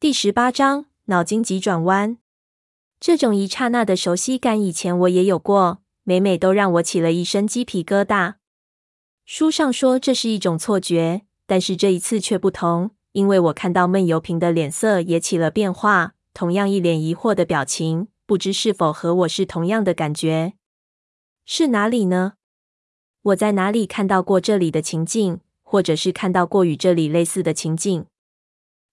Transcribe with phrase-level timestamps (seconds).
[0.00, 2.16] 第十八章，脑筋急转弯。
[2.98, 8.36] 这种一刹那的熟悉感，以前我也有过，每每都让我起了一身鸡皮疙瘩。
[9.26, 20.54] 书上说这是一种错觉，但是这一次却不同，因为我看到闷油瓶的脸色也起了变化，同样一脸疑惑的表情，不知是否和我是同样的感觉？
[21.44, 22.32] 是哪里呢？
[23.20, 28.06] 我在哪里看到过这里的情境，或者是看到过与这里类似的情境？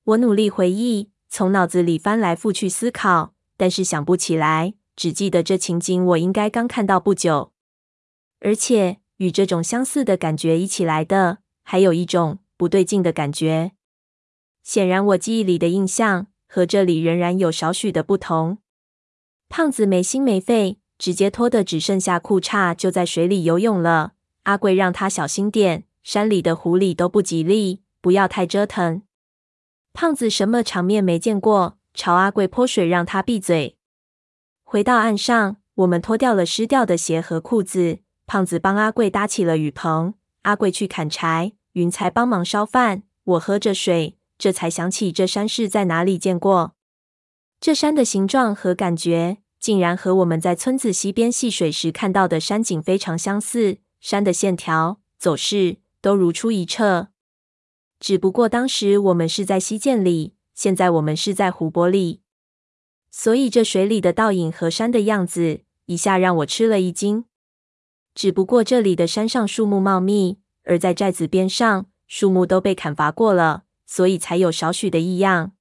[0.07, 7.51] 我努力回忆，从脑子里翻来覆去思考，但是想不起来，只记得这情景我应该刚看到不久。
[8.39, 13.73] 而且与这种相似的感觉一起来的，还有一种不对劲的感觉。
[14.63, 18.59] 显然，我记忆里的印象和这里仍然有少许的不同。
[19.49, 24.13] 胖子没心没肺，直接脱得只剩下裤衩，就在水里游泳了。
[24.43, 29.01] 阿贵让他小心点，山里的狐狸都不吉利，不要太折腾。
[29.99, 33.77] 胖子什么场面没见过，朝阿贵泼水，让他闭嘴。
[34.63, 37.97] 回到岸上，我们脱掉了湿掉的鞋和裤子。
[38.27, 43.01] 胖子帮阿贵搭起了雨棚，阿贵去砍柴，云才帮忙烧饭。
[43.23, 46.75] 我喝着水，这才想起这山是在哪里见过。
[47.59, 57.07] 这山的形状和感觉，竟然和我们在村子溪边戏水时看到的山景非常相似，山的线条、走势都如出一辙。
[57.99, 62.21] 只不过当时我们是在溪涧里，现在我们是在湖泊里，
[63.09, 67.25] 所以这水里的倒影和山的样子，一下让我吃了一惊。
[68.13, 75.53] 只不过这里的山上树木茂密，而在寨子边上，树木都被砍伐过了，所以才有少许的异样。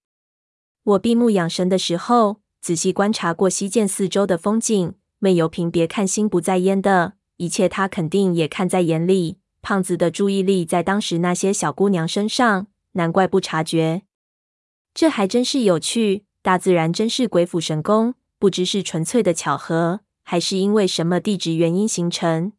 [0.82, 4.94] 我闭目养神的时候，仔细观察过溪涧四周的风景。
[5.18, 9.38] 闷油瓶别看心不在焉的，一切他肯定也看在眼里。
[9.68, 14.02] 胖子的注意力在当时那些小姑娘身上，难怪不察觉。
[14.94, 22.52] 这还真是有趣，大自然真是鬼斧神工，不知是纯粹的巧合，还是因为什么地质原因形成。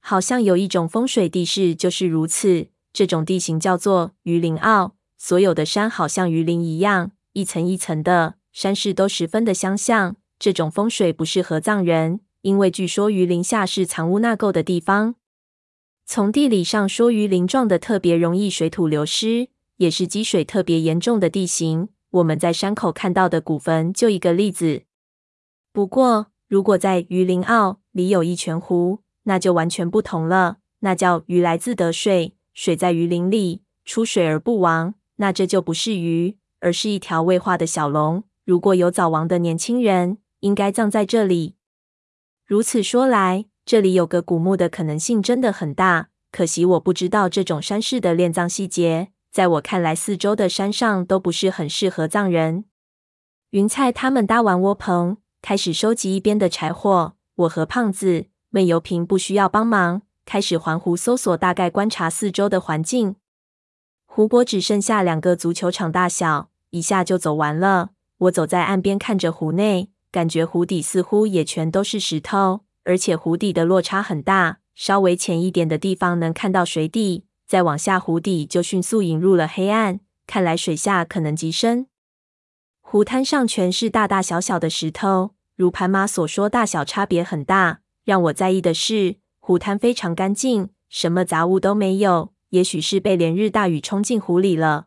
[0.00, 4.96] 好像有一种风水地势就是如此，这种地形叫做鱼鳞凹。
[5.16, 10.16] 所有的山好像鱼鳞一样，一层一层的，山势都十分的相像。
[10.38, 15.14] 这种风水不适合葬人，因为据说鱼鳞下是藏污纳垢的地方。
[16.10, 21.90] 从地理上说，鱼鳞状的特别容易水土流失，也是积水特别严重的地形。
[22.08, 24.84] 我们在山口看到的古坟就一个例子。
[25.70, 30.56] 不过，如果在鱼鳞坳里有一泉湖，那就完全不同了。
[30.78, 38.24] 那叫鱼来自得水，水在鱼鳞里出水而不亡，那这就不是鱼，而是一条未化的小龙。
[38.46, 41.56] 如果有早亡的年轻人，应该葬在这里。
[42.46, 49.08] 如此说来，这里有个古墓的可能性真的很大，可惜我不知道这种山势的殓葬细节。
[49.30, 52.64] 在我看来，四周的山上都不是很适合葬人。
[53.50, 57.12] 云菜他们搭完窝棚，开始收集一边的柴火。
[57.34, 63.16] 我和胖子、闷油瓶不需要帮忙，开始环湖搜索，大概观察四周的环境。
[64.06, 67.90] 湖泊只剩下两个足球场大小，一下就走完了。
[68.16, 72.60] 我走在岸边，看着湖内，感觉湖底似乎也全都是石头。
[72.88, 80.00] 而且湖底的落差很大，稍微浅一点的地方能看到水底，再往下湖底就迅速引入了黑暗。
[80.26, 81.88] 看来水下可能极深。
[82.80, 87.80] 湖滩上全是大大小小的石头，如盘马所说，大小差别很大。
[88.06, 92.32] 让我在意的是，湖滩非常干净，什么杂物都没有。
[92.48, 94.86] 也许是被连日大雨冲进湖里了。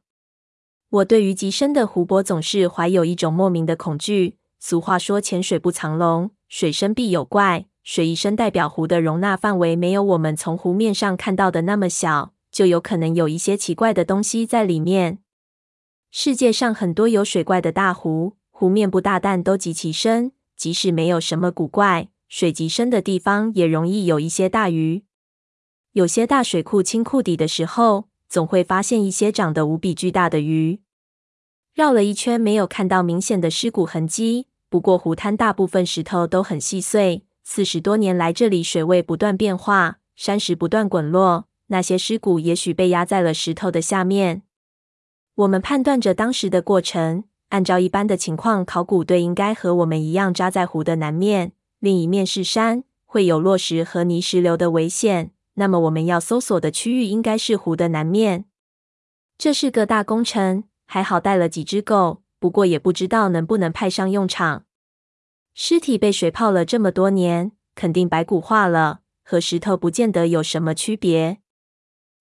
[0.90, 4.38] 我对于极深的湖泊总是怀有一种莫名的恐惧。
[4.60, 15.20] 俗话说：“浅水不藏龙，水深必有怪。”水一深代表湖的容纳范围没有我们从湖面上看到的那么小，就有可能有一些奇怪的东西在里面。
[16.12, 20.34] 世界上很多有水怪的大湖，湖面不大，但都极其深。
[20.56, 25.04] 即使没有什么古怪，水极深的地方也容易有一些大鱼。
[25.94, 30.82] 有些大水库清库底的时候，总会发现一些长得无比巨大的鱼。
[31.74, 34.48] 绕了一圈，没有看到明显的尸骨痕迹。
[34.70, 37.24] 不过湖滩大部分石头都很细碎。
[37.54, 44.44] 四十多年来，这里水位不断变化，山石不断滚落，那些尸骨也许被压在了石头的下面。
[45.36, 55.32] 我们判断着当时的过程，按照一般的情况，考古队应该和我们一样扎在湖的南面，另一面是山，会有落石和泥石流的危险。
[55.56, 58.46] 那么我们要搜索的区域应该是湖的南面。
[59.38, 64.64] 这是个大工程，还好带了几只狗，不过也不知道能不能派上用场。
[65.54, 71.40] 尸体被水泡了这么多年，肯定白骨化了，和石头不见得有什么区别。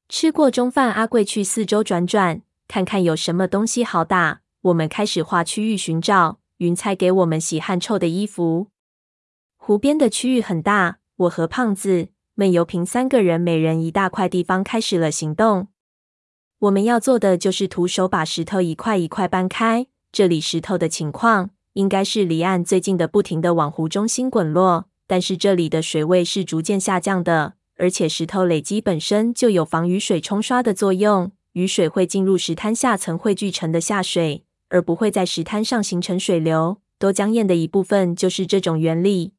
[0.09, 4.41] 吃过中饭，阿贵去四周转转，看看有什么东西好打。
[4.63, 6.41] 我们开始画区域寻找。
[6.59, 8.67] 云彩给我们洗汗臭的衣服。
[9.57, 15.69] 湖边的区域很大，我和胖子、闷油瓶三个人每人一大块地方开始了行动。
[16.59, 19.87] 我们要做的就是徒手把石头一块一块搬开。
[20.13, 24.87] 这里石头的情况应该是离岸最近的，不停地往湖中心滚落。
[25.07, 34.45] 但是这里的水位是逐渐下降的，而且石头累积本身就有防雨水冲刷的作用，雨水会进入石滩下层汇聚成的下水。
[34.73, 39.33] 而不会在石滩上形成水流，多江堰的一部分就是这种原理。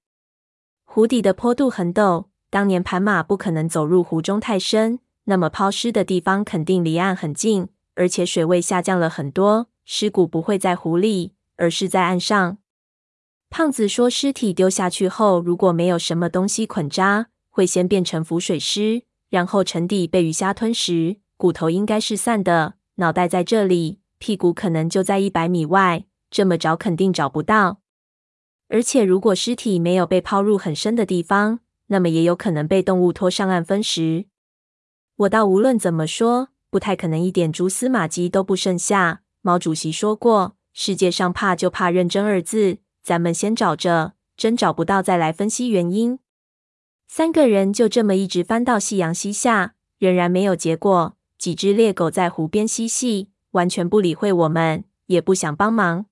[0.83, 11.31] 湖底的坡度很陡，当年盘马不可能走入湖中太深，那么抛尸的地方肯定离岸很近，而且水位下降了很多，尸骨不会在湖里，
[11.61, 12.57] 而是在岸上。
[13.51, 23.99] 胖子说，尸体丢下去后，如果没有什么东西捆扎，会先变成浮水尸，然后沉底被鱼虾吞食，骨头应该是散的，脑袋在这里。
[24.17, 27.81] 屁股可能就在一百米外，这么找肯定找不到。
[28.69, 34.25] 而且，如果尸体没有被抛入很深的地方，那么也有可能被动物拖上岸分食。
[35.17, 39.21] 我倒无论怎么说，不太可能一点蛛丝马迹都不剩下。
[39.41, 46.19] 毛主席说过：“世界上怕就怕认真二字。”咱们先找着，真找不到再来分析原因。
[47.07, 51.17] 三个人就这么一直翻到夕阳西下，仍然没有结果。
[51.37, 53.29] 几只猎狗在湖边嬉戏。
[53.51, 56.05] 完全不理会我们，也不想帮忙。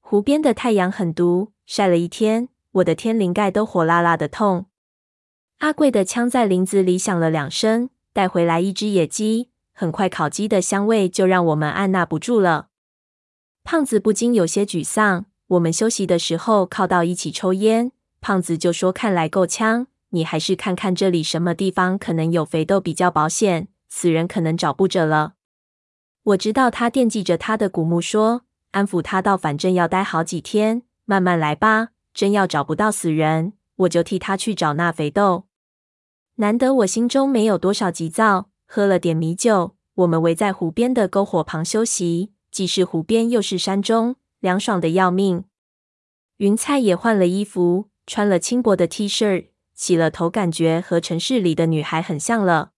[0.00, 4.66] 湖边的太阳很毒，晒了一天，我的天灵盖都火辣辣的痛。
[5.58, 12.68] 阿贵的枪在林子里响了两声，带回来一只野鸡，很快烤鸡的香味就让我们按捺不住了。
[13.66, 15.26] 胖子不禁有些沮丧。
[15.48, 17.90] 我们休息的时候靠到一起抽烟，
[18.20, 25.34] 胖子就说：“看来够呛，你还是看看这里什么地方可能有肥豆比较保险，死人可能找不着了。”
[26.22, 31.88] 我知道他惦记着他的古墓说，安抚他道，反正要待好几天，慢慢来吧。
[32.14, 35.46] 真要找不到死人，我就替他去找那肥豆。
[36.36, 45.44] 难得我心中没有多少急躁，喝了点米酒，我们围在湖边的篝火旁休息，既是湖边又是山中，凉爽的要命。
[46.38, 52.70] 云彩也换了衣服，穿了轻薄的 T 恤，洗了头，感觉和城市里的女孩很像了。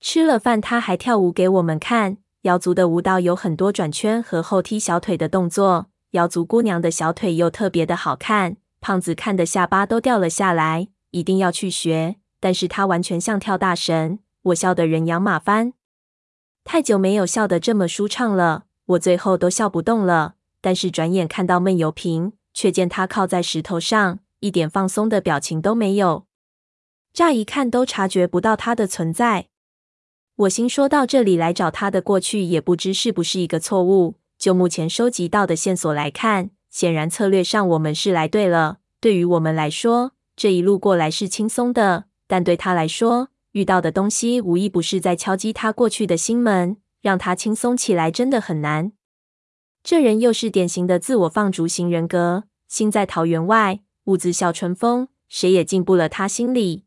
[0.00, 2.16] 吃了饭，她还跳舞给我们看。
[2.44, 12.16] 瑶族的舞蹈有很多转圈和后踢小腿的动作，瑶族姑娘的小腿又特别的好看，胖子看的下巴都掉了下来，一定要去学。
[12.40, 15.74] 但是他完全像跳大神，我笑得人仰马翻。
[16.64, 20.34] 太久没有笑得这么舒畅了，我最后都笑不动了。
[20.60, 26.26] 但是转眼看到闷油瓶，却见他靠在石头上，一点放松的表情都没有，
[27.12, 29.46] 乍一看都察觉不到他的存在。
[30.36, 34.16] 我心说到这里来找他的过去，也不知是不是一个错误。
[34.38, 38.78] 就目前收集到的线索来看，显然策略上我们是来对了。
[39.00, 46.76] 对于我们来说，这一路过来是轻松的；但对他来说，遇到的东西无一不是在敲击他过去的心门，
[47.06, 48.90] 让他轻松起来真的很难。
[49.84, 56.84] 这人又是典型的自我放逐型人格，心在桃源外，兀自笑春风，谁也进不了他心里。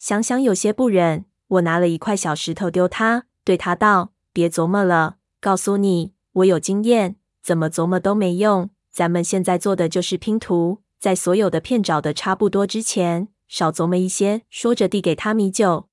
[0.00, 1.26] 想想有些不忍。
[1.46, 8.70] 我拿了一块小石头丢他，对他道：“别琢磨了，告诉你，我有经验，怎么琢磨都没用。
[8.90, 15.88] 咱们现在做的就是拼图，在所有的片找的差不多之前，少琢磨一些。”说着递给他米酒，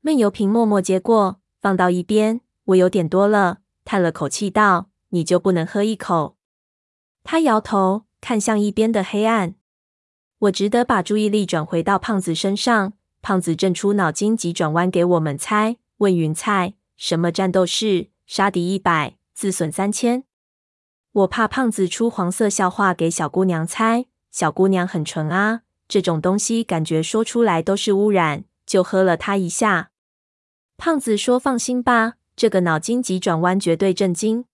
[0.00, 2.40] 闷油瓶默默接过，放到一边。
[2.66, 6.36] 我有点多了，叹了口气道：“你就不能喝一口？”
[7.24, 9.54] 他摇头，看向一边的黑暗。
[10.38, 12.92] 我只得把注意力转回到胖子身上。
[13.22, 20.22] 胖子正出脑筋急转弯给我们猜，问云彩什么战斗是杀敌一百，自损三千。
[21.10, 29.90] 我怕胖子出黄色笑话给小姑娘猜，小姑娘很纯啊，这种东西感觉说出来都是污染，就喝了他一下。
[30.76, 34.44] 胖子说：“放心吧，这个脑筋急转弯绝对震惊。”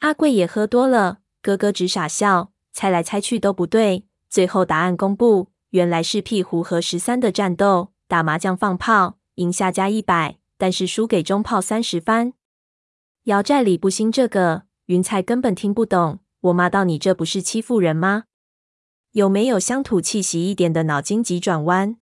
[0.00, 5.48] 阿贵也喝多了，咯咯直傻笑，猜来猜去都不对，最后答案公布。
[5.70, 12.32] 原来是屁湖和十三的战斗，打麻将放炮，赢下加一百，但是输给中炮三十番。
[13.24, 16.20] 瑶寨里不兴这个，云彩根本听不懂。
[16.40, 18.24] 我骂道：“你这不是欺负人吗？
[19.12, 21.98] 有没有乡土气息一点的脑筋急转弯？”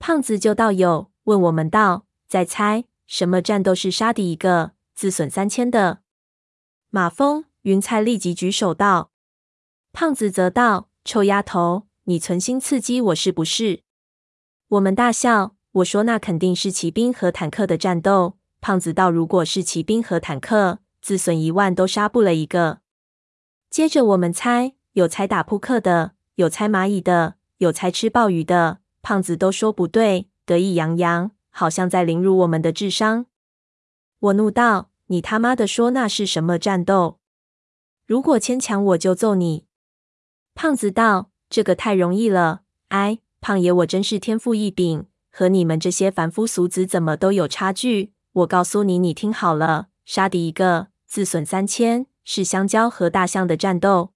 [0.00, 6.02] 胖子就道有，问我们道：“再猜什么战斗是杀敌一个，自损三千的？”
[6.90, 7.44] 马蜂。
[7.62, 9.10] 云彩立即举手道。
[9.92, 13.82] 胖子则道：“臭丫头。”你存心刺激我是不是？
[14.68, 15.56] 我们大笑。
[15.72, 18.38] 我说那肯定是骑兵和坦克的战斗。
[18.60, 22.80] 胖子道：如果是骑兵和坦克，自损一万都杀不了一个。
[23.68, 28.78] 接着我们猜，有猜打扑克的，有猜蚂蚁的，有猜吃鲍鱼的。
[29.02, 33.26] 胖子都说不对，得意洋洋，好像在凌辱我们的智商。
[34.18, 37.18] 我怒道：“你他妈的说那是什么战斗？
[38.06, 39.66] 如果牵强，我就揍你。”
[40.54, 42.62] 胖子道：“这个太容易了。
[42.88, 48.12] 哎，胖爷，我真是天赋异禀，和你们这些凡夫俗子怎么都有差距。
[48.32, 54.12] 我告诉你，你听好了，杀敌一个，自损三千，是香蕉和大象的战斗。”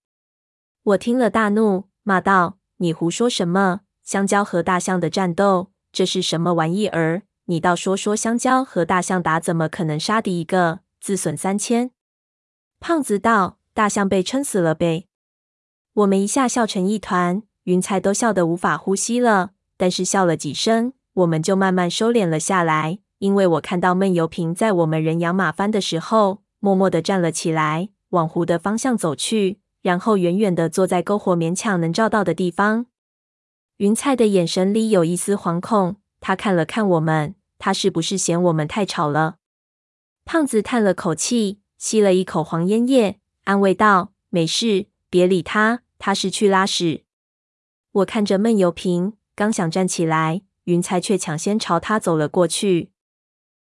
[0.82, 3.80] 我听了大怒，骂道：“你胡说什么？
[4.02, 7.22] 香蕉和大象的战斗，这是什么玩意儿？
[7.44, 11.92] 你倒说说，香蕉和大象打，怎么可能杀敌一个，自损三千？”
[12.80, 15.06] 胖子道：“大象被撑死了呗。”
[15.94, 19.52] 我们一下笑成一团，云彩都笑得无法呼吸了。
[19.76, 29.60] 但是笑了几声，我们就慢慢收敛了下来，因为我看到闷油瓶在我们人仰马翻的时候，默默地站了起来，往湖的方向走去。
[29.82, 32.86] 然后远远地坐在篝火勉强能照到的地方。
[33.78, 39.38] 云彩的眼神里有一丝惶恐，他看了看我们，他是不是嫌我们太吵了？
[40.24, 47.04] 胖子叹了口气，吸了一口黄烟叶，安慰道：“没事，别理他，他是去拉屎。”
[47.90, 52.92] 我看着闷油瓶，刚想站起来，云彩却抢先朝他走了过去。